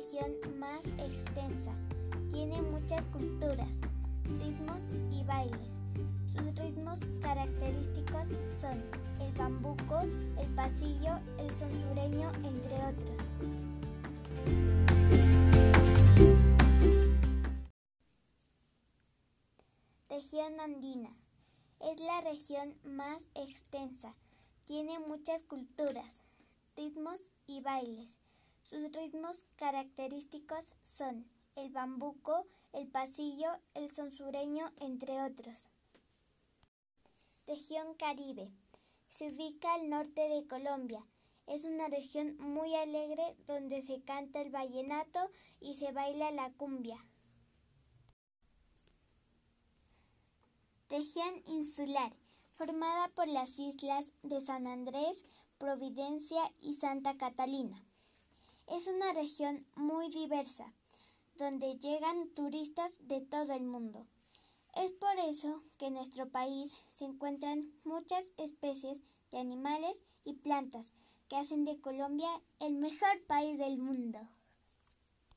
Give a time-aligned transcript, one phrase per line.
[0.00, 1.72] región más extensa.
[2.30, 3.80] Tiene muchas culturas,
[4.24, 5.78] ritmos y bailes.
[6.26, 8.82] Sus ritmos característicos son
[9.20, 10.00] el bambuco,
[10.38, 13.30] el pasillo, el son sureño, entre otros.
[20.08, 21.10] Región andina.
[21.80, 24.14] Es la región más extensa.
[24.66, 26.20] Tiene muchas culturas,
[26.80, 28.16] ritmos y bailes.
[28.62, 35.68] Sus ritmos característicos son el bambuco, el pasillo, el son sureño, entre otros.
[37.46, 38.50] Región Caribe.
[39.08, 41.04] Se ubica al norte de Colombia.
[41.46, 45.20] Es una región muy alegre donde se canta el vallenato
[45.60, 46.96] y se baila la cumbia.
[50.88, 52.12] Región insular,
[52.60, 55.24] formada por las islas de San Andrés,
[55.56, 57.82] Providencia y Santa Catalina.
[58.66, 60.70] Es una región muy diversa,
[61.38, 64.06] donde llegan turistas de todo el mundo.
[64.74, 69.00] Es por eso que en nuestro país se encuentran muchas especies
[69.30, 70.92] de animales y plantas
[71.30, 74.20] que hacen de Colombia el mejor país del mundo.